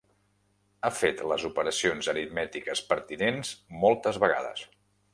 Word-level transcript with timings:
Ha 0.79 0.89
fet 0.99 1.21
les 1.33 1.45
operacions 1.51 2.11
aritmètiques 2.15 2.85
pertinents 2.95 3.55
moltes 3.87 4.23
vegades. 4.29 4.69